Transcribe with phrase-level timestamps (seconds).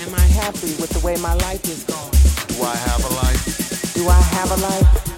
[0.00, 2.10] Am I happy with the way my life is going?
[2.48, 3.94] Do I have a life?
[3.94, 5.13] Do I have a life?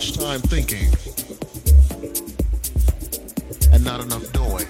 [0.00, 0.88] Much time thinking
[3.70, 4.64] and not enough doing?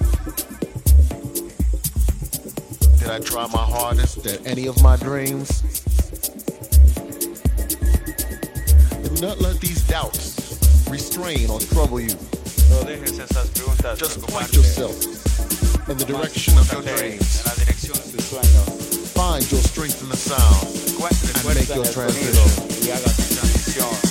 [2.99, 5.61] Did I try my hardest at any of my dreams?
[9.05, 10.59] Do not let these doubts
[10.91, 12.16] restrain or trouble you.
[13.95, 14.99] Just point yourself
[15.89, 17.41] in the direction of your dreams.
[19.12, 20.66] Find your strength in the sound
[21.37, 24.10] and make your transition.